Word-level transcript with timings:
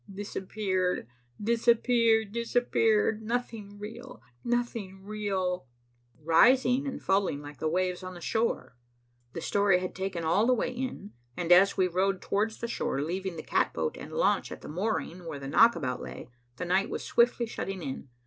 "Disappeared, 0.11 1.05
disappeared, 1.39 2.31
disappeared. 2.31 3.21
Nothing 3.21 3.77
real, 3.77 4.19
nothing 4.43 5.03
real," 5.03 5.67
rising 6.19 6.87
and 6.87 6.99
falling 6.99 7.39
like 7.43 7.59
the 7.59 7.69
waves 7.69 8.01
on 8.01 8.15
the 8.15 8.19
shore. 8.19 8.75
The 9.33 9.41
story 9.41 9.77
had 9.79 9.93
taken 9.93 10.23
all 10.23 10.47
the 10.47 10.55
way 10.55 10.71
in, 10.73 11.11
and 11.37 11.51
as 11.51 11.77
we 11.77 11.87
rowed 11.87 12.19
towards 12.19 12.57
shore, 12.67 12.99
leaving 13.03 13.35
the 13.35 13.43
catboat 13.43 13.95
and 13.95 14.11
launch 14.11 14.51
at 14.51 14.61
the 14.61 14.67
mooring 14.67 15.27
where 15.27 15.37
the 15.37 15.47
knockabout 15.47 16.01
lay, 16.01 16.29
the 16.55 16.65
night 16.65 16.89
was 16.89 17.03
swiftly 17.03 17.45
shutting 17.45 17.83
in. 17.83 18.09